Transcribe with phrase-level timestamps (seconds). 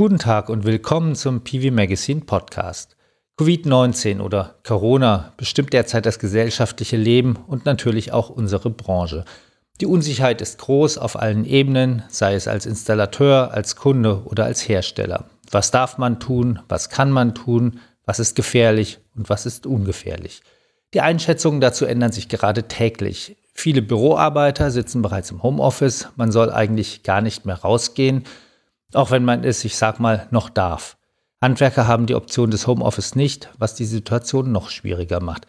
[0.00, 2.96] Guten Tag und willkommen zum PV Magazine Podcast.
[3.36, 9.24] Covid-19 oder Corona bestimmt derzeit das gesellschaftliche Leben und natürlich auch unsere Branche.
[9.80, 14.68] Die Unsicherheit ist groß auf allen Ebenen, sei es als Installateur, als Kunde oder als
[14.68, 15.24] Hersteller.
[15.50, 16.60] Was darf man tun?
[16.68, 17.80] Was kann man tun?
[18.06, 20.42] Was ist gefährlich und was ist ungefährlich?
[20.94, 23.36] Die Einschätzungen dazu ändern sich gerade täglich.
[23.52, 26.06] Viele Büroarbeiter sitzen bereits im Homeoffice.
[26.14, 28.22] Man soll eigentlich gar nicht mehr rausgehen
[28.94, 30.96] auch wenn man es, ich sag mal, noch darf.
[31.40, 35.46] Handwerker haben die Option des Homeoffice nicht, was die Situation noch schwieriger macht.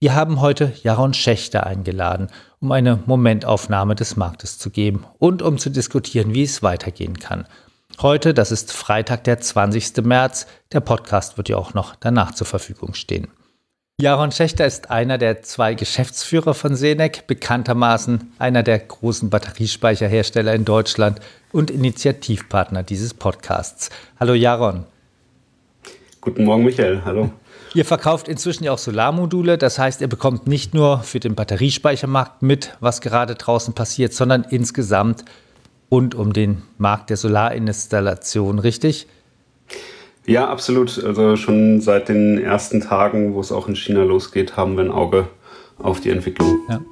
[0.00, 2.28] Wir haben heute Jaron Schächter eingeladen,
[2.60, 7.46] um eine Momentaufnahme des Marktes zu geben und um zu diskutieren, wie es weitergehen kann.
[8.00, 10.04] Heute, das ist Freitag, der 20.
[10.04, 10.46] März.
[10.72, 13.28] Der Podcast wird ja auch noch danach zur Verfügung stehen.
[14.00, 20.64] Jaron Schächter ist einer der zwei Geschäftsführer von Senec, bekanntermaßen einer der großen Batteriespeicherhersteller in
[20.64, 21.18] Deutschland
[21.50, 23.90] und Initiativpartner dieses Podcasts.
[24.20, 24.84] Hallo Jaron.
[26.20, 27.02] Guten Morgen, Michael.
[27.04, 27.32] Hallo.
[27.74, 32.40] Ihr verkauft inzwischen ja auch Solarmodule, das heißt, ihr bekommt nicht nur für den Batteriespeichermarkt
[32.40, 35.24] mit, was gerade draußen passiert, sondern insgesamt
[35.90, 39.08] rund um den Markt der Solarinstallation, richtig?
[40.28, 41.02] Ja, absolut.
[41.02, 44.90] Also schon seit den ersten Tagen, wo es auch in China losgeht, haben wir ein
[44.90, 45.26] Auge
[45.78, 46.60] auf die Entwicklung.
[46.68, 46.82] Ja.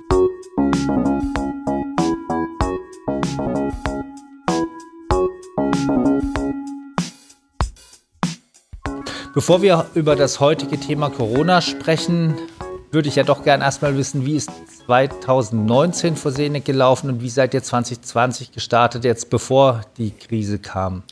[9.35, 12.37] Bevor wir über das heutige Thema Corona sprechen,
[12.91, 14.51] würde ich ja doch gerne erstmal wissen, wie ist
[14.87, 21.03] 2019 vor Senec gelaufen und wie seid ihr 2020 gestartet, jetzt bevor die Krise kam?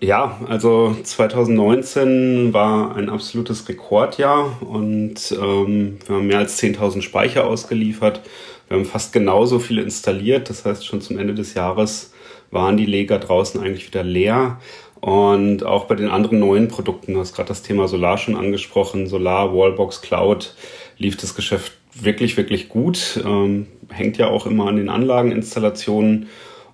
[0.00, 7.46] Ja, also 2019 war ein absolutes Rekordjahr und ähm, wir haben mehr als 10.000 Speicher
[7.46, 8.20] ausgeliefert.
[8.68, 10.50] Wir haben fast genauso viele installiert.
[10.50, 12.12] Das heißt, schon zum Ende des Jahres
[12.50, 14.60] waren die Leger draußen eigentlich wieder leer.
[15.00, 19.06] Und auch bei den anderen neuen Produkten, du hast gerade das Thema Solar schon angesprochen,
[19.06, 20.54] Solar, Wallbox, Cloud,
[20.98, 23.20] lief das Geschäft wirklich, wirklich gut.
[23.24, 26.28] Ähm, hängt ja auch immer an den Anlageninstallationen.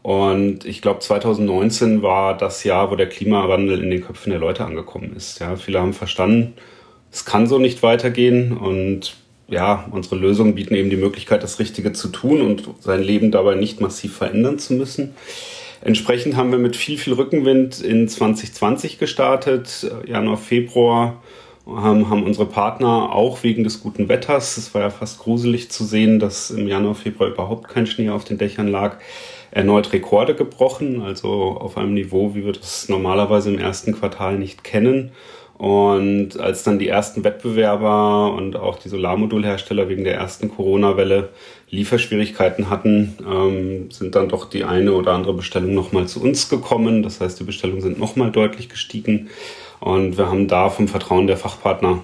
[0.07, 4.65] Und ich glaube, 2019 war das Jahr, wo der Klimawandel in den Köpfen der Leute
[4.65, 5.41] angekommen ist.
[5.41, 6.55] Ja, viele haben verstanden,
[7.11, 9.17] es kann so nicht weitergehen und
[9.49, 13.57] ja, unsere Lösungen bieten eben die Möglichkeit, das Richtige zu tun und sein Leben dabei
[13.57, 15.17] nicht massiv verändern zu müssen.
[15.81, 19.91] Entsprechend haben wir mit viel, viel Rückenwind in 2020 gestartet.
[20.07, 21.21] Januar, Februar
[21.67, 25.85] haben, haben unsere Partner auch wegen des guten Wetters, es war ja fast gruselig zu
[25.85, 28.99] sehen, dass im Januar, Februar überhaupt kein Schnee auf den Dächern lag,
[29.51, 34.65] erneut Rekorde gebrochen, also auf einem Niveau, wie wir das normalerweise im ersten Quartal nicht
[34.65, 35.13] kennen.
[35.59, 41.31] Und als dann die ersten Wettbewerber und auch die Solarmodulhersteller wegen der ersten Corona-Welle
[41.71, 47.03] Lieferschwierigkeiten hatten, ähm, sind dann doch die eine oder andere Bestellung nochmal zu uns gekommen.
[47.03, 49.31] Das heißt, die Bestellungen sind nochmal deutlich gestiegen.
[49.81, 52.03] Und wir haben da vom Vertrauen der Fachpartner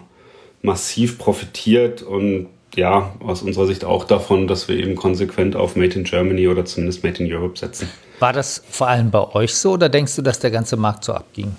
[0.62, 5.94] massiv profitiert und ja, aus unserer Sicht auch davon, dass wir eben konsequent auf Made
[5.94, 7.88] in Germany oder zumindest Made in Europe setzen.
[8.19, 11.12] War das vor allem bei euch so oder denkst du, dass der ganze Markt so
[11.12, 11.55] abging?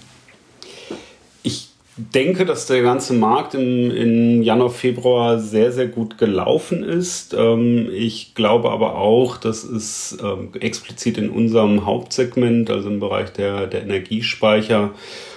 [1.43, 7.35] Ich denke, dass der ganze Markt im, in Januar, Februar sehr, sehr gut gelaufen ist.
[7.37, 13.31] Ähm, ich glaube aber auch, dass es ähm, explizit in unserem Hauptsegment, also im Bereich
[13.33, 14.91] der, der Energiespeicher,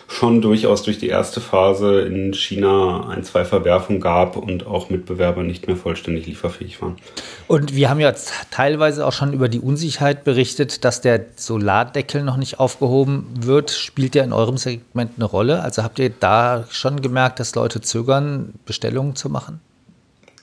[0.09, 5.43] schon durchaus durch die erste Phase in China ein, zwei Verwerfungen gab und auch Mitbewerber
[5.43, 6.97] nicht mehr vollständig lieferfähig waren.
[7.49, 8.13] Und wir haben ja
[8.51, 13.71] teilweise auch schon über die Unsicherheit berichtet, dass der Solardeckel noch nicht aufgehoben wird.
[13.71, 15.63] Spielt der in eurem Segment eine Rolle?
[15.63, 19.61] Also habt ihr da schon gemerkt, dass Leute zögern, Bestellungen zu machen?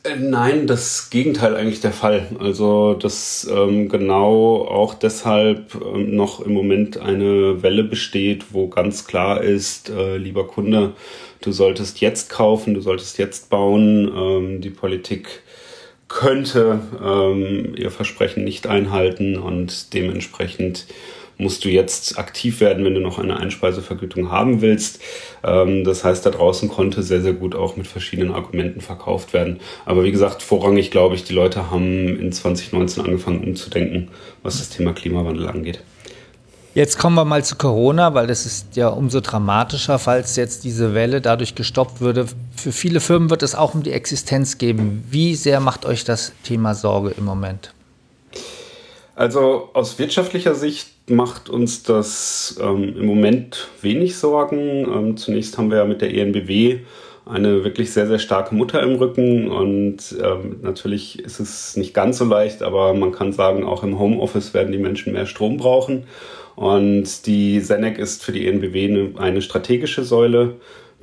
[0.04, 2.28] Äh, nein, das Gegenteil eigentlich der Fall.
[2.40, 9.06] Also, dass ähm, genau auch deshalb ähm, noch im Moment eine Welle besteht, wo ganz
[9.06, 10.94] klar ist, äh, lieber Kunde,
[11.42, 14.12] du solltest jetzt kaufen, du solltest jetzt bauen.
[14.16, 15.42] Ähm, die Politik
[16.10, 20.86] könnte ähm, ihr Versprechen nicht einhalten und dementsprechend
[21.38, 25.02] musst du jetzt aktiv werden, wenn du noch eine Einspeisevergütung haben willst.
[25.44, 29.60] Ähm, das heißt, da draußen konnte sehr, sehr gut auch mit verschiedenen Argumenten verkauft werden.
[29.86, 34.10] Aber wie gesagt, vorrangig glaube ich, die Leute haben in 2019 angefangen umzudenken,
[34.42, 35.82] was das Thema Klimawandel angeht.
[36.76, 40.96] Jetzt kommen wir mal zu Corona, weil das ist ja umso dramatischer, falls jetzt diese
[40.96, 42.26] Welle dadurch gestoppt würde.
[42.56, 45.04] Für viele Firmen wird es auch um die Existenz geben.
[45.08, 47.74] Wie sehr macht euch das Thema Sorge im Moment?
[49.16, 54.88] Also aus wirtschaftlicher Sicht macht uns das ähm, im Moment wenig Sorgen.
[54.92, 56.80] Ähm, zunächst haben wir ja mit der ENBW
[57.26, 62.18] eine wirklich sehr, sehr starke Mutter im Rücken und ähm, natürlich ist es nicht ganz
[62.18, 66.06] so leicht, aber man kann sagen, auch im Homeoffice werden die Menschen mehr Strom brauchen.
[66.56, 70.56] Und die Senec ist für die ENBW eine, eine strategische Säule.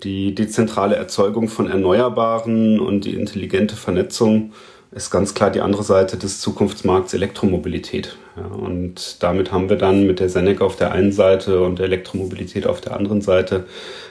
[0.03, 4.53] Die dezentrale Erzeugung von Erneuerbaren und die intelligente Vernetzung
[4.93, 8.17] ist ganz klar die andere Seite des Zukunftsmarkts Elektromobilität.
[8.37, 11.87] Ja, und damit haben wir dann mit der Senec auf der einen Seite und der
[11.87, 13.67] Elektromobilität auf der anderen Seite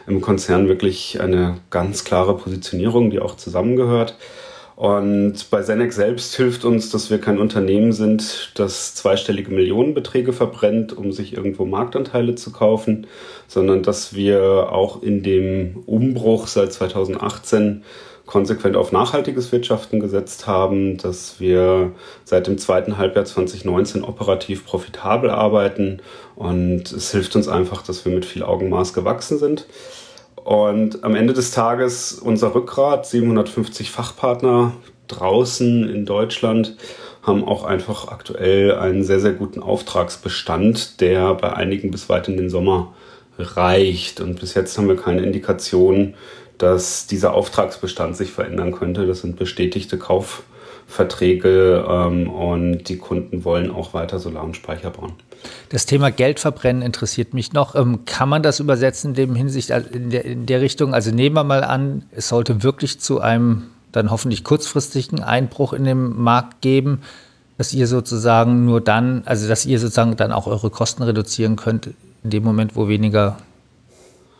[0.07, 4.15] im Konzern wirklich eine ganz klare Positionierung, die auch zusammengehört.
[4.79, 10.95] Und bei Senec selbst hilft uns, dass wir kein Unternehmen sind, das zweistellige Millionenbeträge verbrennt,
[10.95, 13.05] um sich irgendwo Marktanteile zu kaufen,
[13.49, 17.83] sondern dass wir auch in dem Umbruch seit 2018
[18.29, 21.93] konsequent auf nachhaltiges Wirtschaften gesetzt haben, dass wir
[22.25, 25.99] seit dem zweiten Halbjahr 2019 operativ profitabel arbeiten
[26.35, 29.65] und es hilft uns einfach, dass wir mit viel Augenmaß gewachsen sind.
[30.35, 34.73] Und am Ende des Tages unser Rückgrat, 750 Fachpartner
[35.07, 36.77] draußen in Deutschland,
[37.23, 42.37] haben auch einfach aktuell einen sehr, sehr guten Auftragsbestand, der bei einigen bis weit in
[42.37, 42.93] den Sommer
[43.39, 44.21] reicht.
[44.21, 46.13] Und bis jetzt haben wir keine Indikation,
[46.59, 49.07] dass dieser Auftragsbestand sich verändern könnte.
[49.07, 55.13] Das sind bestätigte Kaufverträge ähm, und die Kunden wollen auch weiter Solar- und Speicher bauen.
[55.69, 57.75] Das Thema Geldverbrennen interessiert mich noch.
[57.75, 60.93] Ähm, kann man das übersetzen in dem Hinsicht also in der, in der Richtung?
[60.93, 65.85] Also nehmen wir mal an, es sollte wirklich zu einem dann hoffentlich kurzfristigen Einbruch in
[65.85, 67.01] den Markt geben,
[67.57, 71.89] dass ihr sozusagen nur dann, also dass ihr sozusagen dann auch eure Kosten reduzieren könnt
[72.23, 73.37] in dem Moment, wo weniger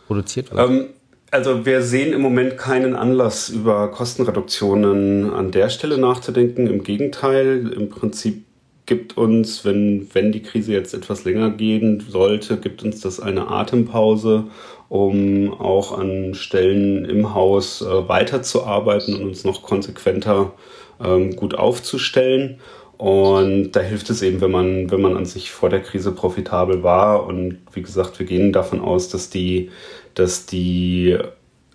[0.06, 0.70] produziert wird?
[0.70, 0.86] Ähm,
[1.30, 6.66] also wir sehen im Moment keinen Anlass, über Kostenreduktionen an der Stelle nachzudenken.
[6.66, 8.44] Im Gegenteil, im Prinzip
[8.86, 13.48] gibt uns, wenn, wenn die Krise jetzt etwas länger gehen sollte, gibt uns das eine
[13.48, 14.44] Atempause,
[14.88, 20.52] um auch an Stellen im Haus äh, weiterzuarbeiten und uns noch konsequenter
[21.00, 22.58] ähm, gut aufzustellen.
[22.98, 26.82] Und da hilft es eben, wenn man, wenn man an sich vor der Krise profitabel
[26.82, 27.24] war.
[27.26, 29.70] Und wie gesagt, wir gehen davon aus, dass die,
[30.14, 31.18] dass die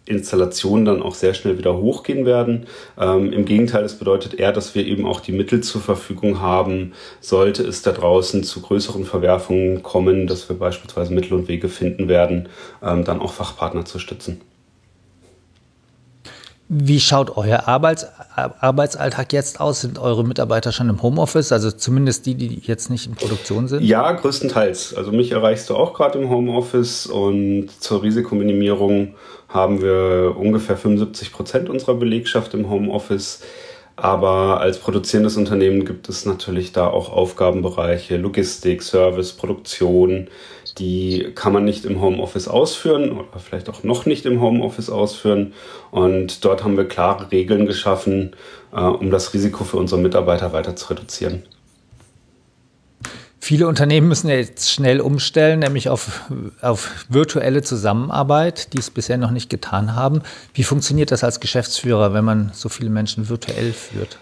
[0.06, 2.68] Installationen dann auch sehr schnell wieder hochgehen werden.
[3.00, 6.94] Ähm, Im Gegenteil, es bedeutet eher, dass wir eben auch die Mittel zur Verfügung haben,
[7.22, 12.08] sollte es da draußen zu größeren Verwerfungen kommen, dass wir beispielsweise Mittel und Wege finden
[12.08, 12.50] werden,
[12.84, 14.42] ähm, dann auch Fachpartner zu stützen.
[16.68, 19.82] Wie schaut euer Arbeits Arbeitsalltag jetzt aus?
[19.82, 21.52] Sind eure Mitarbeiter schon im Homeoffice?
[21.52, 23.84] Also zumindest die, die jetzt nicht in Produktion sind?
[23.84, 24.96] Ja, größtenteils.
[24.96, 29.14] Also mich erreichst du auch gerade im Homeoffice und zur Risikominimierung
[29.48, 33.42] haben wir ungefähr 75 Prozent unserer Belegschaft im Homeoffice.
[33.96, 40.28] Aber als produzierendes Unternehmen gibt es natürlich da auch Aufgabenbereiche, Logistik, Service, Produktion,
[40.78, 45.54] die kann man nicht im Homeoffice ausführen oder vielleicht auch noch nicht im Homeoffice ausführen.
[45.92, 48.36] Und dort haben wir klare Regeln geschaffen,
[48.74, 51.44] äh, um das Risiko für unsere Mitarbeiter weiter zu reduzieren.
[53.40, 56.32] Viele Unternehmen müssen jetzt schnell umstellen, nämlich auf,
[56.62, 60.24] auf virtuelle Zusammenarbeit, die es bisher noch nicht getan haben.
[60.56, 64.18] Wie funktioniert das als Geschäftsführer, wenn man so viele Menschen virtuell führt?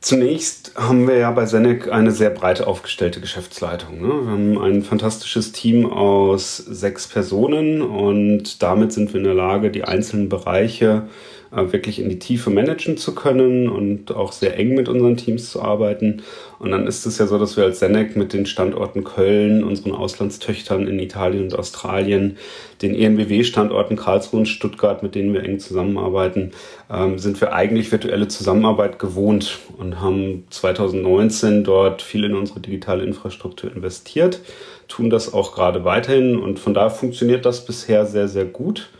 [0.00, 4.00] Zunächst haben wir ja bei Senec eine sehr breit aufgestellte Geschäftsleitung.
[4.00, 4.08] Ne?
[4.08, 9.70] Wir haben ein fantastisches Team aus sechs Personen und damit sind wir in der Lage,
[9.70, 11.02] die einzelnen Bereiche
[11.50, 15.60] wirklich in die Tiefe managen zu können und auch sehr eng mit unseren Teams zu
[15.60, 16.22] arbeiten.
[16.60, 19.92] Und dann ist es ja so, dass wir als Senec mit den Standorten Köln, unseren
[19.92, 22.36] Auslandstöchtern in Italien und Australien,
[22.82, 26.52] den ENBW-Standorten Karlsruhe und Stuttgart, mit denen wir eng zusammenarbeiten,
[26.90, 33.02] ähm, sind wir eigentlich virtuelle Zusammenarbeit gewohnt und haben 2019 dort viel in unsere digitale
[33.04, 34.40] Infrastruktur investiert,
[34.86, 38.90] tun das auch gerade weiterhin und von daher funktioniert das bisher sehr, sehr gut.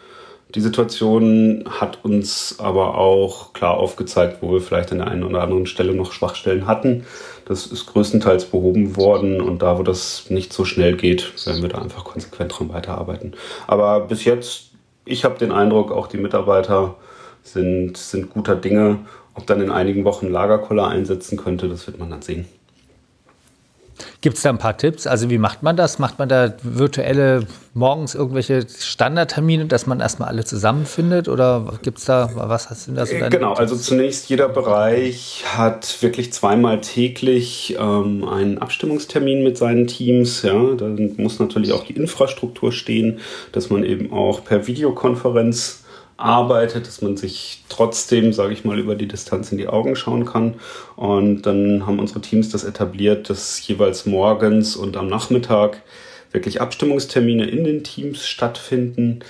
[0.55, 5.43] Die Situation hat uns aber auch klar aufgezeigt, wo wir vielleicht an der einen oder
[5.43, 7.05] anderen Stelle noch Schwachstellen hatten.
[7.45, 11.69] Das ist größtenteils behoben worden und da, wo das nicht so schnell geht, werden wir
[11.69, 13.35] da einfach konsequent dran weiterarbeiten.
[13.67, 14.71] Aber bis jetzt,
[15.05, 16.97] ich habe den Eindruck, auch die Mitarbeiter
[17.43, 18.99] sind, sind guter Dinge.
[19.35, 22.47] Ob dann in einigen Wochen Lagerkoller einsetzen könnte, das wird man dann sehen.
[24.21, 25.07] Gibt es da ein paar Tipps?
[25.07, 25.99] Also wie macht man das?
[25.99, 31.29] Macht man da virtuelle morgens irgendwelche Standardtermine, dass man erstmal alle zusammenfindet?
[31.29, 36.03] Oder gibt es da, was hast du da so Genau, also zunächst jeder Bereich hat
[36.03, 40.43] wirklich zweimal täglich ähm, einen Abstimmungstermin mit seinen Teams.
[40.43, 43.21] Ja, da muss natürlich auch die Infrastruktur stehen,
[43.53, 45.85] dass man eben auch per Videokonferenz
[46.21, 50.25] arbeitet, dass man sich trotzdem, sage ich mal, über die Distanz in die Augen schauen
[50.25, 50.55] kann.
[50.97, 55.83] Und dann haben unsere Teams das etabliert, dass jeweils morgens und am Nachmittag
[56.33, 59.21] wirklich Abstimmungstermine in den Teams stattfinden.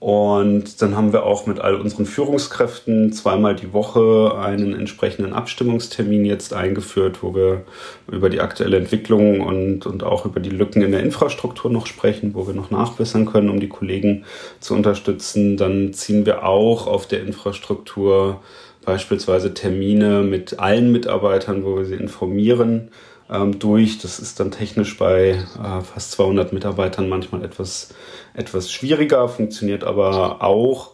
[0.00, 6.24] Und dann haben wir auch mit all unseren Führungskräften zweimal die Woche einen entsprechenden Abstimmungstermin
[6.24, 7.64] jetzt eingeführt, wo wir
[8.10, 12.34] über die aktuelle Entwicklung und, und auch über die Lücken in der Infrastruktur noch sprechen,
[12.34, 14.24] wo wir noch nachbessern können, um die Kollegen
[14.58, 15.58] zu unterstützen.
[15.58, 18.40] Dann ziehen wir auch auf der Infrastruktur
[18.86, 22.90] beispielsweise Termine mit allen Mitarbeitern, wo wir sie informieren
[23.30, 23.98] ähm, durch.
[23.98, 27.94] Das ist dann technisch bei äh, fast 200 Mitarbeitern manchmal etwas,
[28.34, 30.92] etwas schwieriger, funktioniert aber auch.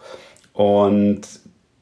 [0.52, 1.22] Und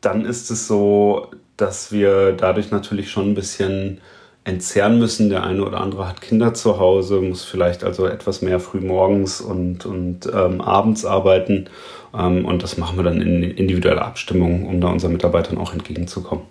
[0.01, 4.01] dann ist es so, dass wir dadurch natürlich schon ein bisschen
[4.45, 5.31] entzerren müssen.
[5.31, 9.41] Der eine oder andere hat Kinder zu Hause, muss vielleicht also etwas mehr früh morgens
[9.41, 11.69] und, und ähm, abends arbeiten.
[12.17, 16.45] Ähm, und das machen wir dann in individueller Abstimmung, um da unseren Mitarbeitern auch entgegenzukommen.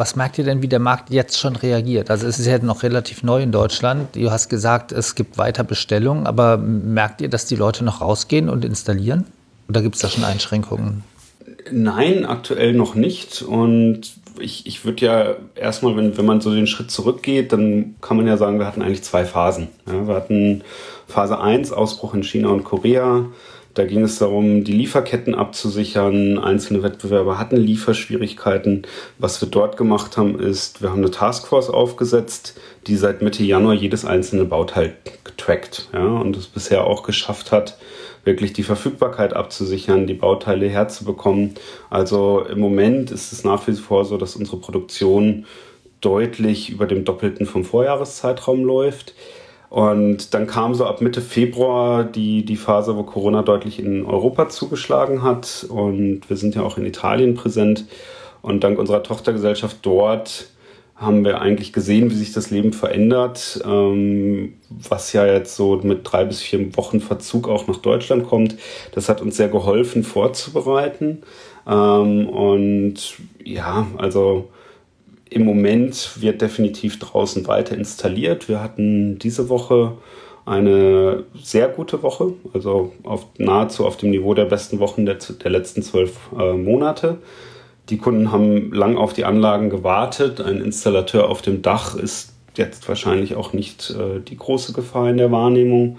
[0.00, 2.08] Was merkt ihr denn, wie der Markt jetzt schon reagiert?
[2.08, 4.16] Also es ist ja noch relativ neu in Deutschland.
[4.16, 8.48] Du hast gesagt, es gibt weiter Bestellungen, aber merkt ihr, dass die Leute noch rausgehen
[8.48, 9.26] und installieren?
[9.68, 11.04] Oder gibt es da schon Einschränkungen?
[11.70, 13.42] Nein, aktuell noch nicht.
[13.42, 18.16] Und ich, ich würde ja erstmal, wenn, wenn man so den Schritt zurückgeht, dann kann
[18.16, 19.68] man ja sagen, wir hatten eigentlich zwei Phasen.
[19.86, 20.62] Ja, wir hatten
[21.08, 23.26] Phase 1, Ausbruch in China und Korea.
[23.80, 26.38] Da ging es darum, die Lieferketten abzusichern.
[26.38, 28.82] Einzelne Wettbewerber hatten Lieferschwierigkeiten.
[29.16, 33.72] Was wir dort gemacht haben, ist, wir haben eine Taskforce aufgesetzt, die seit Mitte Januar
[33.72, 34.92] jedes einzelne Bauteil
[35.24, 37.78] getrackt ja, und es bisher auch geschafft hat,
[38.24, 41.54] wirklich die Verfügbarkeit abzusichern, die Bauteile herzubekommen.
[41.88, 45.46] Also im Moment ist es nach wie vor so, dass unsere Produktion
[46.02, 49.14] deutlich über dem Doppelten vom Vorjahreszeitraum läuft.
[49.70, 54.48] Und dann kam so ab Mitte Februar die, die Phase, wo Corona deutlich in Europa
[54.48, 55.64] zugeschlagen hat.
[55.68, 57.86] Und wir sind ja auch in Italien präsent.
[58.42, 60.48] Und dank unserer Tochtergesellschaft dort
[60.96, 66.00] haben wir eigentlich gesehen, wie sich das Leben verändert, ähm, was ja jetzt so mit
[66.02, 68.56] drei bis vier Wochen Verzug auch nach Deutschland kommt.
[68.92, 71.22] Das hat uns sehr geholfen vorzubereiten.
[71.66, 74.50] Ähm, und ja, also
[75.30, 78.48] im Moment wird definitiv draußen weiter installiert.
[78.48, 79.92] Wir hatten diese Woche
[80.44, 85.50] eine sehr gute Woche, also auf, nahezu auf dem Niveau der besten Wochen der, der
[85.50, 87.18] letzten zwölf äh, Monate.
[87.88, 90.40] Die Kunden haben lang auf die Anlagen gewartet.
[90.40, 95.16] Ein Installateur auf dem Dach ist jetzt wahrscheinlich auch nicht äh, die große Gefahr in
[95.16, 95.98] der Wahrnehmung.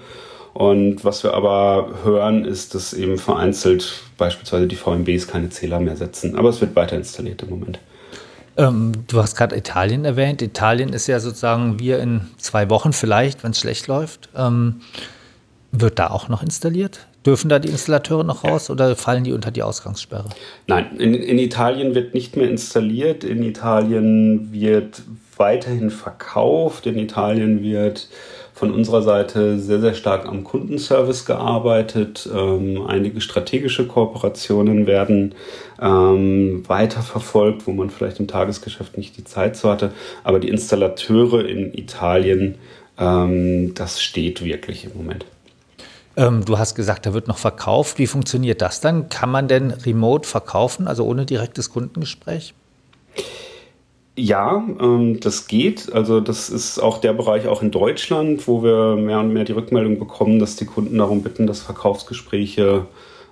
[0.53, 5.95] Und was wir aber hören, ist, dass eben vereinzelt beispielsweise die VMBs keine Zähler mehr
[5.95, 6.35] setzen.
[6.35, 7.79] Aber es wird weiter installiert im Moment.
[8.61, 10.41] Ähm, du hast gerade Italien erwähnt.
[10.41, 14.29] Italien ist ja sozusagen wir in zwei Wochen vielleicht, wenn es schlecht läuft.
[14.35, 14.81] Ähm,
[15.71, 17.07] wird da auch noch installiert?
[17.25, 18.73] Dürfen da die Installateure noch raus ja.
[18.73, 20.29] oder fallen die unter die Ausgangssperre?
[20.67, 23.23] Nein, in, in, Italien wird nicht mehr installiert.
[23.23, 25.03] In Italien wird
[25.37, 26.85] weiterhin verkauft.
[26.87, 28.09] In Italien wird
[28.61, 32.29] von unserer Seite sehr, sehr stark am Kundenservice gearbeitet.
[32.31, 35.33] Ähm, einige strategische Kooperationen werden
[35.81, 39.89] ähm, weiterverfolgt, wo man vielleicht im Tagesgeschäft nicht die Zeit zu hatte.
[40.23, 42.59] Aber die Installateure in Italien,
[42.99, 45.25] ähm, das steht wirklich im Moment.
[46.15, 47.97] Ähm, du hast gesagt, da wird noch verkauft.
[47.97, 49.09] Wie funktioniert das dann?
[49.09, 52.53] Kann man denn remote verkaufen, also ohne direktes Kundengespräch?
[54.23, 55.91] Ja, ähm, das geht.
[55.93, 59.51] Also das ist auch der Bereich auch in Deutschland, wo wir mehr und mehr die
[59.51, 62.85] Rückmeldung bekommen, dass die Kunden darum bitten, dass Verkaufsgespräche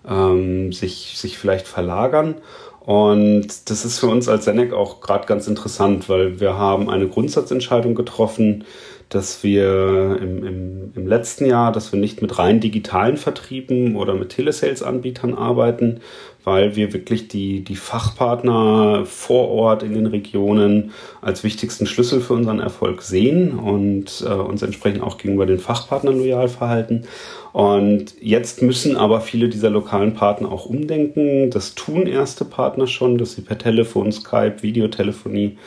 [0.10, 2.36] ähm, sich, sich vielleicht verlagern.
[2.80, 7.08] Und das ist für uns als Senec auch gerade ganz interessant, weil wir haben eine
[7.08, 8.64] Grundsatzentscheidung getroffen,
[9.10, 14.14] dass wir im, im, im letzten Jahr, dass wir nicht mit rein digitalen Vertrieben oder
[14.14, 16.02] mit Telesales-Anbietern arbeiten,
[16.44, 22.34] weil wir wirklich die, die Fachpartner vor Ort in den Regionen als wichtigsten Schlüssel für
[22.34, 27.04] unseren Erfolg sehen und äh, uns entsprechend auch gegenüber den Fachpartnern loyal verhalten.
[27.52, 31.50] Und jetzt müssen aber viele dieser lokalen Partner auch umdenken.
[31.50, 35.58] Das tun erste Partner schon, dass sie per Telefon, Skype, Videotelefonie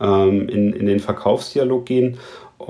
[0.00, 2.18] ähm, in, in den Verkaufsdialog gehen.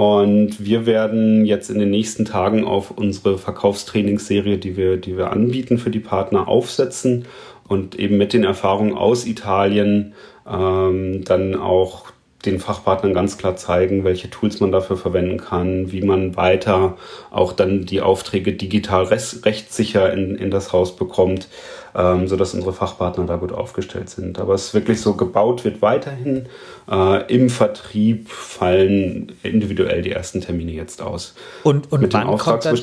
[0.01, 5.31] Und wir werden jetzt in den nächsten Tagen auf unsere Verkaufstrainingsserie, die wir, die wir
[5.31, 7.27] anbieten für die Partner, aufsetzen
[7.69, 10.15] und eben mit den Erfahrungen aus Italien
[10.51, 12.07] ähm, dann auch
[12.45, 16.97] den Fachpartnern ganz klar zeigen, welche Tools man dafür verwenden kann, wie man weiter
[17.31, 21.49] auch dann die Aufträge digital rechtssicher in, in das Haus bekommt,
[21.95, 24.39] ähm, sodass unsere Fachpartner da gut aufgestellt sind.
[24.39, 26.47] Aber es ist wirklich so, gebaut wird weiterhin.
[26.91, 31.35] Äh, Im Vertrieb fallen individuell die ersten Termine jetzt aus.
[31.63, 32.79] Und, und mit wann kommt dann,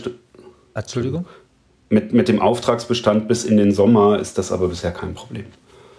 [0.76, 1.26] Entschuldigung?
[1.90, 5.46] Mit, mit dem Auftragsbestand bis in den Sommer ist das aber bisher kein Problem.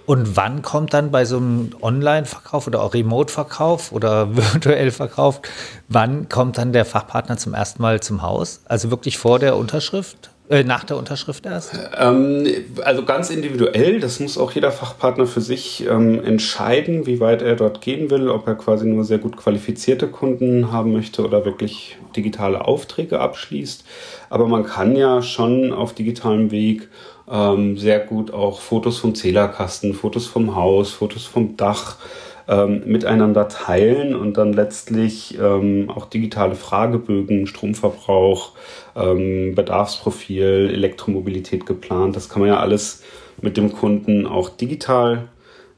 [0.09, 5.43] Und wann kommt dann bei so einem Online-Verkauf oder auch Remote-Verkauf oder virtuell Verkauf,
[5.87, 8.63] wann kommt dann der Fachpartner zum ersten Mal zum Haus?
[8.65, 10.31] Also wirklich vor der Unterschrift?
[10.51, 11.79] Äh, nach der Unterschrift erst?
[11.99, 12.47] Ähm,
[12.83, 17.55] also ganz individuell, das muss auch jeder Fachpartner für sich ähm, entscheiden, wie weit er
[17.55, 21.99] dort gehen will, ob er quasi nur sehr gut qualifizierte Kunden haben möchte oder wirklich
[22.17, 23.85] digitale Aufträge abschließt.
[24.31, 26.89] Aber man kann ja schon auf digitalem Weg
[27.31, 31.97] ähm, sehr gut auch Fotos vom Zählerkasten, Fotos vom Haus, Fotos vom Dach,
[32.49, 38.53] ähm, miteinander teilen und dann letztlich ähm, auch digitale Fragebögen, Stromverbrauch,
[38.97, 42.17] ähm, Bedarfsprofil, Elektromobilität geplant.
[42.17, 43.03] Das kann man ja alles
[43.41, 45.29] mit dem Kunden auch digital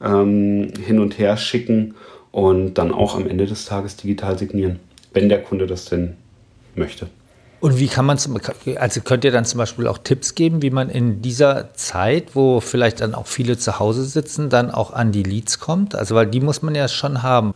[0.03, 1.95] ähm, hin und her schicken
[2.31, 4.79] und dann auch am Ende des Tages digital signieren,
[5.13, 6.17] wenn der Kunde das denn
[6.77, 7.09] möchte.
[7.61, 8.19] Und wie kann man
[8.77, 12.61] also könnt ihr dann zum Beispiel auch Tipps geben, wie man in dieser Zeit, wo
[12.61, 15.95] vielleicht dann auch viele zu Hause sitzen, dann auch an die Leads kommt?
[15.95, 17.53] Also, weil die muss man ja schon haben.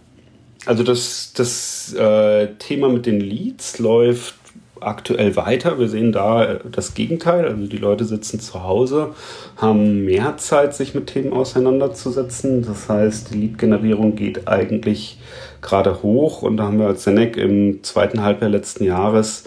[0.67, 4.35] Also das, das äh, Thema mit den Leads läuft
[4.81, 5.79] aktuell weiter.
[5.79, 7.47] Wir sehen da das Gegenteil.
[7.47, 9.15] Also die Leute sitzen zu Hause,
[9.57, 12.63] haben mehr Zeit, sich mit Themen auseinanderzusetzen.
[12.63, 15.19] Das heißt, die Lead-Generierung geht eigentlich
[15.63, 16.43] gerade hoch.
[16.43, 19.45] Und da haben wir als Senec im zweiten Halbjahr letzten Jahres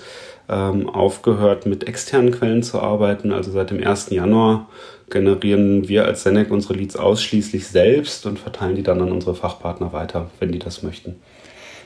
[0.49, 3.31] ähm, aufgehört, mit externen Quellen zu arbeiten.
[3.31, 4.09] Also seit dem 1.
[4.11, 4.67] Januar
[5.09, 9.93] generieren wir als Senec unsere Leads ausschließlich selbst und verteilen die dann an unsere Fachpartner
[9.93, 11.15] weiter, wenn die das möchten.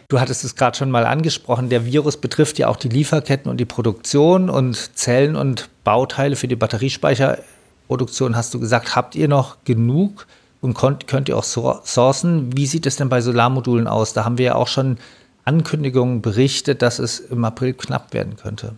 [0.09, 3.57] Du hattest es gerade schon mal angesprochen, der Virus betrifft ja auch die Lieferketten und
[3.57, 8.35] die Produktion und Zellen und Bauteile für die Batteriespeicherproduktion.
[8.35, 10.27] Hast du gesagt, habt ihr noch genug
[10.59, 12.57] und könnt, könnt ihr auch sourcen?
[12.57, 14.11] Wie sieht es denn bei Solarmodulen aus?
[14.11, 14.97] Da haben wir ja auch schon
[15.45, 18.74] Ankündigungen berichtet, dass es im April knapp werden könnte.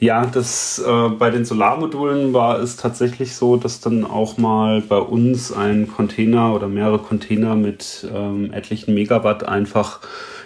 [0.00, 4.98] Ja, das äh, bei den Solarmodulen war es tatsächlich so, dass dann auch mal bei
[4.98, 10.00] uns ein Container oder mehrere Container mit ähm, etlichen Megawatt einfach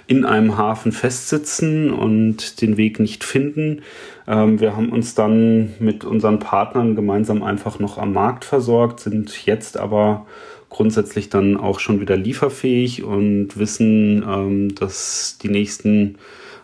[0.06, 3.82] in einem Hafen festsitzen und den Weg nicht finden.
[4.26, 9.46] Ähm, wir haben uns dann mit unseren Partnern gemeinsam einfach noch am Markt versorgt, sind
[9.46, 10.26] jetzt aber
[10.70, 16.16] grundsätzlich dann auch schon wieder lieferfähig und wissen, ähm, dass die nächsten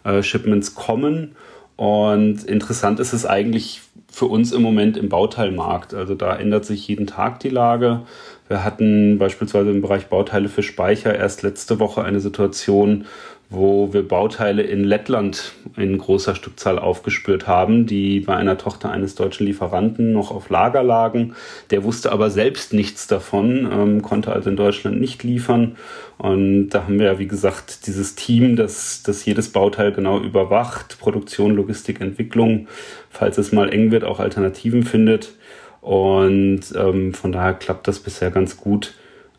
[0.04, 1.36] äh, Shipments kommen.
[1.76, 5.92] Und interessant ist es eigentlich für uns im Moment im Bauteilmarkt.
[5.92, 8.02] Also da ändert sich jeden Tag die Lage.
[8.46, 13.06] Wir hatten beispielsweise im Bereich Bauteile für Speicher erst letzte Woche eine Situation,
[13.54, 19.14] wo wir Bauteile in Lettland in großer Stückzahl aufgespürt haben, die bei einer Tochter eines
[19.14, 21.34] deutschen Lieferanten noch auf Lager lagen.
[21.70, 25.76] Der wusste aber selbst nichts davon, ähm, konnte also in Deutschland nicht liefern.
[26.18, 30.98] Und da haben wir ja, wie gesagt, dieses Team, das, das jedes Bauteil genau überwacht,
[30.98, 32.68] Produktion, Logistik, Entwicklung,
[33.10, 35.34] falls es mal eng wird, auch Alternativen findet.
[35.80, 38.94] Und ähm, von daher klappt das bisher ganz gut.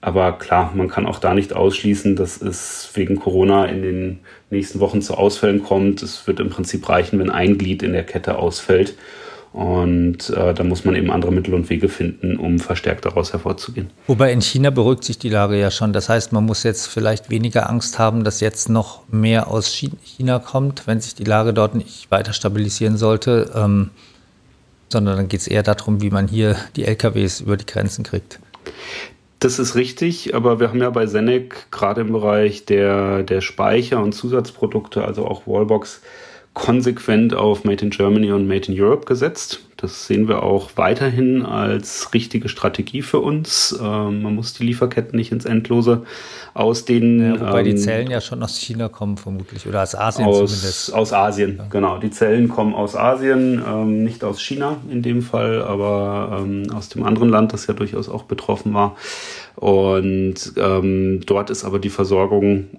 [0.05, 4.19] Aber klar, man kann auch da nicht ausschließen, dass es wegen Corona in den
[4.51, 6.03] nächsten Wochen zu Ausfällen kommt.
[6.03, 8.93] Es wird im Prinzip reichen, wenn ein Glied in der Kette ausfällt.
[9.51, 13.89] Und äh, da muss man eben andere Mittel und Wege finden, um verstärkt daraus hervorzugehen.
[14.05, 15.91] Wobei in China beruhigt sich die Lage ja schon.
[15.91, 20.37] Das heißt, man muss jetzt vielleicht weniger Angst haben, dass jetzt noch mehr aus China
[20.37, 23.49] kommt, wenn sich die Lage dort nicht weiter stabilisieren sollte.
[23.55, 23.89] Ähm,
[24.89, 28.39] sondern dann geht es eher darum, wie man hier die LKWs über die Grenzen kriegt.
[29.45, 34.01] Das ist richtig, aber wir haben ja bei Senec gerade im Bereich der, der Speicher
[34.01, 36.01] und Zusatzprodukte, also auch Wallbox,
[36.55, 39.59] konsequent auf Made in Germany und Made in Europe gesetzt.
[39.85, 43.77] Das sehen wir auch weiterhin als richtige Strategie für uns.
[43.79, 46.01] Ähm, man muss die Lieferketten nicht ins Endlose
[46.55, 47.35] ausdehnen.
[47.35, 50.49] Ja, wobei ähm, die Zellen ja schon aus China kommen vermutlich oder aus Asien aus,
[50.49, 50.91] zumindest.
[50.95, 51.67] Aus Asien, ja.
[51.69, 51.99] genau.
[51.99, 56.89] Die Zellen kommen aus Asien, ähm, nicht aus China in dem Fall, aber ähm, aus
[56.89, 58.95] dem anderen Land, das ja durchaus auch betroffen war.
[59.55, 62.69] Und ähm, dort ist aber die Versorgung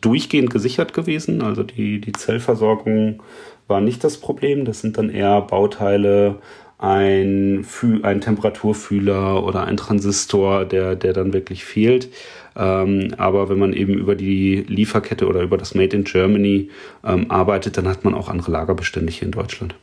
[0.00, 1.42] durchgehend gesichert gewesen.
[1.42, 3.22] Also die, die Zellversorgung
[3.68, 4.64] war nicht das Problem.
[4.64, 6.38] Das sind dann eher Bauteile,
[6.78, 7.64] ein,
[8.02, 12.08] ein Temperaturfühler oder ein Transistor, der, der dann wirklich fehlt.
[12.56, 16.70] Ähm, aber wenn man eben über die Lieferkette oder über das Made in Germany
[17.04, 19.76] ähm, arbeitet, dann hat man auch andere Lagerbestände hier in Deutschland.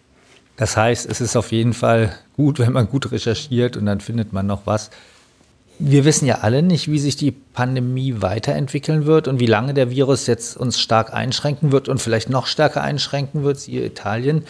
[0.57, 4.33] Das heißt, es ist auf jeden Fall gut, wenn man gut recherchiert und dann findet
[4.33, 4.91] man noch was.
[5.81, 9.89] Wir wissen ja alle nicht, wie sich die Pandemie weiterentwickeln wird und wie lange der
[9.89, 14.43] Virus jetzt uns stark einschränken wird und vielleicht noch stärker einschränken wird, siehe Italien.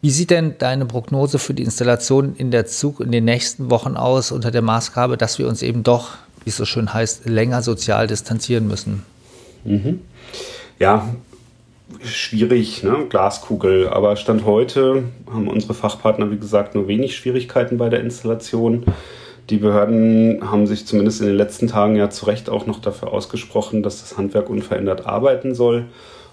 [0.00, 3.96] Wie sieht denn deine Prognose für die Installation in der Zug in den nächsten Wochen
[3.96, 6.10] aus unter der Maßgabe, dass wir uns eben doch,
[6.44, 9.02] wie es so schön heißt, länger sozial distanzieren müssen?
[9.64, 9.98] Mhm.
[10.78, 11.12] Ja,
[12.04, 13.06] schwierig, ne?
[13.08, 13.88] Glaskugel.
[13.88, 18.84] Aber Stand heute haben unsere Fachpartner, wie gesagt, nur wenig Schwierigkeiten bei der Installation.
[19.50, 23.12] Die Behörden haben sich zumindest in den letzten Tagen ja zu Recht auch noch dafür
[23.12, 25.86] ausgesprochen, dass das Handwerk unverändert arbeiten soll.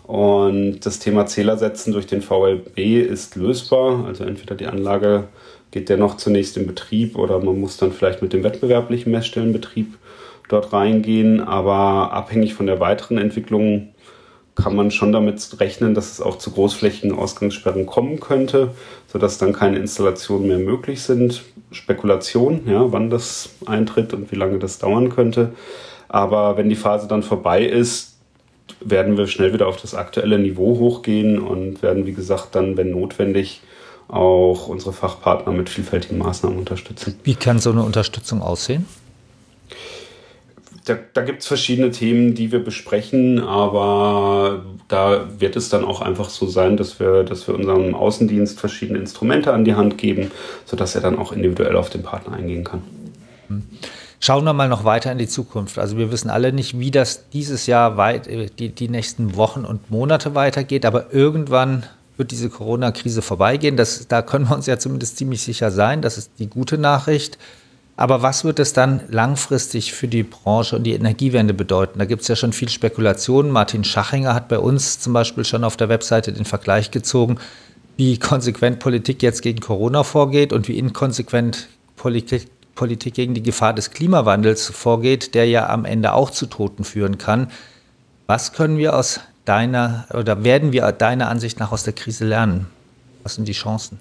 [0.04, 4.06] Und das Thema Zählersetzen durch den VLB ist lösbar.
[4.06, 5.30] Also entweder die Anlage
[5.72, 9.98] geht dennoch zunächst in Betrieb oder man muss dann vielleicht mit dem wettbewerblichen Messstellenbetrieb
[10.50, 11.40] dort reingehen.
[11.40, 13.95] Aber abhängig von der weiteren Entwicklung
[14.56, 18.72] kann man schon damit rechnen, dass es auch zu großflächigen Ausgangssperren kommen könnte,
[19.08, 21.44] sodass dann keine Installationen mehr möglich sind.
[21.72, 25.52] Spekulation, ja, wann das eintritt und wie lange das dauern könnte.
[26.08, 28.16] Aber wenn die Phase dann vorbei ist,
[28.80, 32.92] werden wir schnell wieder auf das aktuelle Niveau hochgehen und werden, wie gesagt, dann, wenn
[32.92, 33.62] notwendig,
[34.08, 37.20] auch unsere Fachpartner mit vielfältigen Maßnahmen unterstützen.
[37.24, 38.86] Wie kann so eine Unterstützung aussehen?
[40.86, 46.02] Da, da gibt es verschiedene Themen, die wir besprechen, aber da wird es dann auch
[46.02, 50.32] einfach so sein, dass wir, dass wir unserem Außendienst verschiedene Instrumente an die Hand geben,
[50.66, 52.84] sodass er dann auch individuell auf den Partner eingehen kann.
[54.20, 55.78] Schauen wir mal noch weiter in die Zukunft.
[55.78, 58.28] Also wir wissen alle nicht, wie das dieses Jahr weit,
[58.60, 61.84] die, die nächsten Wochen und Monate weitergeht, aber irgendwann
[62.18, 63.78] wird diese Corona-Krise vorbeigehen.
[63.78, 66.02] Das, da können wir uns ja zumindest ziemlich sicher sein.
[66.02, 67.38] Das ist die gute Nachricht.
[67.98, 72.00] Aber was wird es dann langfristig für die Branche und die Energiewende bedeuten?
[72.00, 73.50] Da gibt es ja schon viel Spekulation.
[73.50, 77.38] Martin Schachinger hat bei uns zum Beispiel schon auf der Webseite den Vergleich gezogen,
[77.96, 83.74] wie konsequent Politik jetzt gegen Corona vorgeht und wie inkonsequent Politik Politik gegen die Gefahr
[83.74, 87.50] des Klimawandels vorgeht, der ja am Ende auch zu Toten führen kann.
[88.28, 92.68] Was können wir aus deiner oder werden wir deiner Ansicht nach aus der Krise lernen?
[93.24, 94.00] Was sind die Chancen?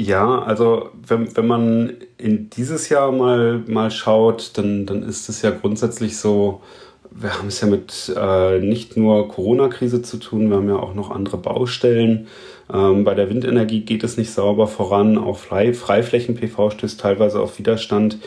[0.00, 5.42] Ja, also wenn, wenn man in dieses Jahr mal, mal schaut, dann, dann ist es
[5.42, 6.62] ja grundsätzlich so,
[7.10, 10.94] wir haben es ja mit äh, nicht nur Corona-Krise zu tun, wir haben ja auch
[10.94, 12.28] noch andere Baustellen.
[12.72, 15.18] Ähm, bei der Windenergie geht es nicht sauber voran.
[15.18, 18.18] Auch Frei Freiflächen-PV stößt teilweise auf Widerstand.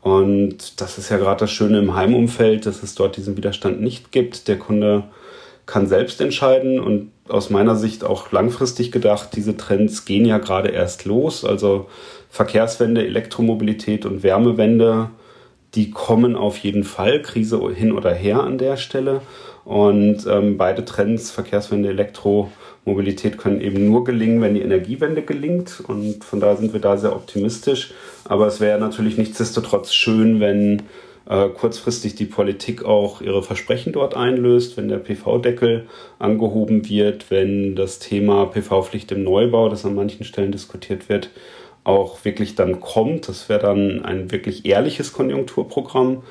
[0.00, 4.12] Und das ist ja gerade das Schöne im Heimumfeld, dass es dort diesen Widerstand nicht
[4.12, 4.48] gibt.
[4.48, 5.04] Der Kunde
[5.68, 10.70] kann selbst entscheiden und aus meiner Sicht auch langfristig gedacht, diese Trends gehen ja gerade
[10.70, 11.44] erst los.
[11.44, 11.88] Also
[12.30, 15.10] Verkehrswende, Elektromobilität und Wärmewende,
[15.74, 19.20] die kommen auf jeden Fall, Krise hin oder her an der Stelle.
[19.66, 22.50] Und ähm, beide Trends, Verkehrswende, Elektro,
[22.86, 25.82] Mobilität können eben nur gelingen, wenn die Energiewende gelingt.
[25.86, 27.92] Und von daher sind wir da sehr optimistisch.
[28.24, 30.84] Aber es wäre natürlich nichtsdestotrotz schön, wenn
[31.28, 35.86] äh, kurzfristig die Politik auch ihre Versprechen dort einlöst, wenn der PV-Deckel
[36.18, 41.30] angehoben wird, wenn das Thema PV-Pflicht im Neubau, das an manchen Stellen diskutiert wird,
[41.84, 43.28] auch wirklich dann kommt.
[43.28, 46.22] Das wäre dann ein wirklich ehrliches Konjunkturprogramm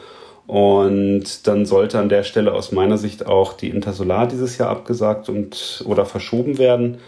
[0.47, 5.29] und dann sollte an der Stelle aus meiner Sicht auch die Intersolar dieses Jahr abgesagt
[5.29, 6.99] und oder verschoben werden,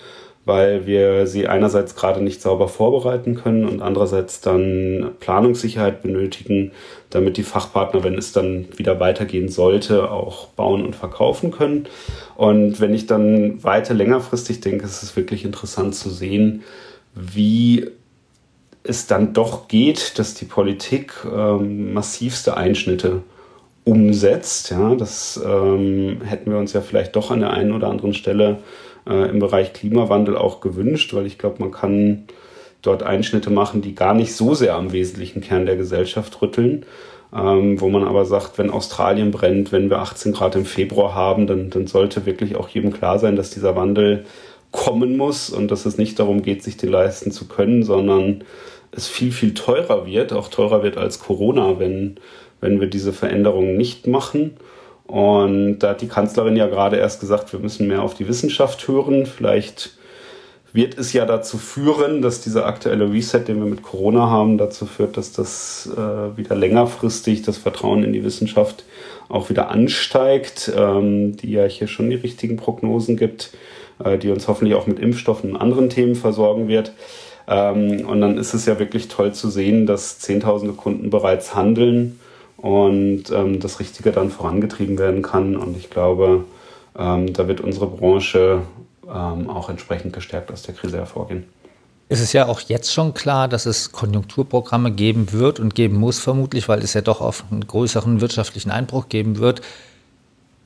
[0.50, 6.72] weil wir sie einerseits gerade nicht sauber vorbereiten können und andererseits dann Planungssicherheit benötigen,
[7.12, 11.86] damit die Fachpartner, wenn es dann wieder weitergehen sollte, auch bauen und verkaufen können.
[12.36, 16.64] Und wenn ich dann weiter längerfristig denke, ist es wirklich interessant zu sehen,
[17.14, 17.88] wie
[18.82, 23.22] es dann doch geht, dass die Politik ähm, massivste Einschnitte
[23.84, 24.72] umsetzt.
[24.72, 28.58] Ja, das ähm, hätten wir uns ja vielleicht doch an der einen oder anderen Stelle
[29.14, 32.26] im Bereich Klimawandel auch gewünscht, weil ich glaube, man kann
[32.82, 36.86] dort Einschnitte machen, die gar nicht so sehr am wesentlichen Kern der Gesellschaft rütteln.
[37.32, 41.46] Ähm, wo man aber sagt, wenn Australien brennt, wenn wir 18 Grad im Februar haben,
[41.46, 44.26] dann, dann sollte wirklich auch jedem klar sein, dass dieser Wandel
[44.72, 48.44] kommen muss und dass es nicht darum geht, sich den leisten zu können, sondern
[48.92, 52.18] es viel, viel teurer wird, auch teurer wird als Corona, wenn,
[52.62, 54.58] wenn wir diese Veränderungen nicht machen.
[55.10, 58.88] Und da hat die Kanzlerin ja gerade erst gesagt, wir müssen mehr auf die Wissenschaft
[58.88, 59.26] hören.
[59.26, 59.98] Vielleicht
[60.72, 64.86] wird es ja dazu führen, dass dieser aktuelle Reset, den wir mit Corona haben, dazu
[64.86, 68.84] führt, dass das äh, wieder längerfristig das Vertrauen in die Wissenschaft
[69.30, 73.50] auch wieder ansteigt, ähm, die ja hier schon die richtigen Prognosen gibt,
[74.04, 76.94] äh, die uns hoffentlich auch mit Impfstoffen und anderen Themen versorgen wird.
[77.48, 82.20] Ähm, und dann ist es ja wirklich toll zu sehen, dass Zehntausende Kunden bereits handeln
[82.62, 85.56] und ähm, das Richtige dann vorangetrieben werden kann.
[85.56, 86.46] Und ich glaube,
[86.98, 88.62] ähm, da wird unsere Branche
[89.08, 91.46] ähm, auch entsprechend gestärkt aus der Krise hervorgehen.
[92.12, 96.18] Es ist ja auch jetzt schon klar, dass es Konjunkturprogramme geben wird und geben muss,
[96.18, 99.62] vermutlich, weil es ja doch auf einen größeren wirtschaftlichen Einbruch geben wird.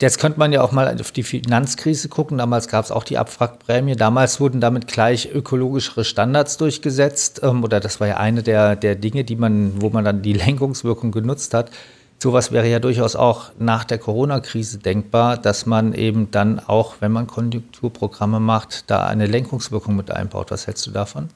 [0.04, 2.36] Jetzt könnte man ja auch mal auf die Finanzkrise gucken.
[2.36, 3.96] Damals gab es auch die Abwrackprämie.
[3.96, 7.40] Damals wurden damit gleich ökologischere Standards durchgesetzt.
[7.42, 10.32] Ähm, oder das war ja eine der, der Dinge, die man, wo man dann die
[10.44, 11.70] Lenkungswirkung genutzt hat.
[12.18, 17.10] Sowas wäre ja durchaus auch nach der Corona-Krise denkbar, dass man eben dann auch, wenn
[17.10, 20.50] man Konjunkturprogramme macht, da eine Lenkungswirkung mit einbaut.
[20.50, 21.30] Was hältst du davon?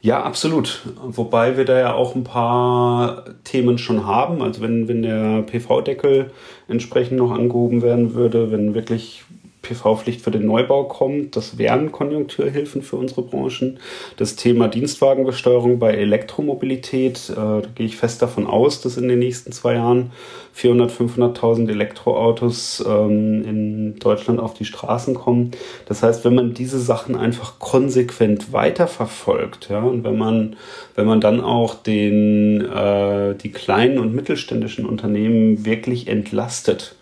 [0.00, 0.82] Ja, absolut.
[1.02, 4.42] Wobei wir da ja auch ein paar Themen schon haben.
[4.42, 6.30] Also wenn, wenn der PV-Deckel
[6.68, 9.24] entsprechend noch angehoben werden würde, wenn wirklich
[9.66, 11.36] PV-Pflicht für den Neubau kommt.
[11.36, 13.78] Das wären Konjunkturhilfen für unsere Branchen.
[14.16, 19.18] Das Thema Dienstwagenbesteuerung bei Elektromobilität, äh, da gehe ich fest davon aus, dass in den
[19.18, 20.12] nächsten zwei Jahren
[20.52, 25.50] 400, 500.000 Elektroautos ähm, in Deutschland auf die Straßen kommen.
[25.86, 30.56] Das heißt, wenn man diese Sachen einfach konsequent weiterverfolgt, ja, und wenn man,
[30.94, 36.94] wenn man dann auch den, äh, die kleinen und mittelständischen Unternehmen wirklich entlastet,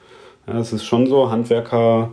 [0.47, 2.11] ja, es ist schon so, Handwerker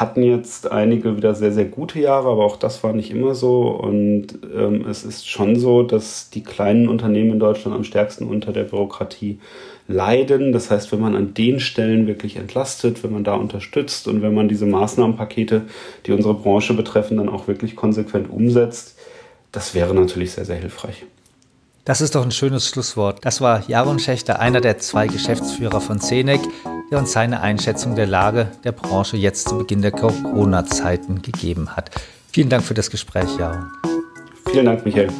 [0.00, 3.68] hatten jetzt einige wieder sehr, sehr gute Jahre, aber auch das war nicht immer so.
[3.68, 8.52] Und ähm, es ist schon so, dass die kleinen Unternehmen in Deutschland am stärksten unter
[8.52, 9.38] der Bürokratie
[9.88, 10.52] leiden.
[10.52, 14.34] Das heißt, wenn man an den Stellen wirklich entlastet, wenn man da unterstützt und wenn
[14.34, 15.62] man diese Maßnahmenpakete,
[16.06, 18.98] die unsere Branche betreffen, dann auch wirklich konsequent umsetzt,
[19.52, 21.06] das wäre natürlich sehr, sehr hilfreich.
[21.86, 23.24] Das ist doch ein schönes Schlusswort.
[23.24, 26.40] Das war Jaron Schächter, einer der zwei Geschäftsführer von Cenec,
[26.90, 31.90] der uns seine Einschätzung der Lage der Branche jetzt zu Beginn der Corona-Zeiten gegeben hat.
[32.30, 33.70] Vielen Dank für das Gespräch, Jaron.
[34.50, 35.10] Vielen Dank, Michael.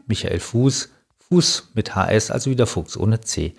[0.06, 0.90] Michael Fuß,
[1.28, 3.54] Fuß mit HS, also wieder Fuchs ohne C.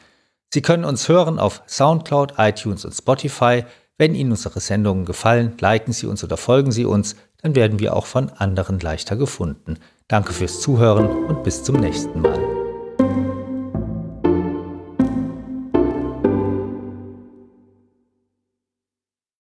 [0.54, 3.64] Sie können uns hören auf SoundCloud, iTunes und Spotify.
[3.98, 7.96] Wenn Ihnen unsere Sendungen gefallen, liken Sie uns oder folgen Sie uns, dann werden wir
[7.96, 9.76] auch von anderen leichter gefunden.
[10.08, 12.51] Danke fürs Zuhören und bis zum nächsten Mal.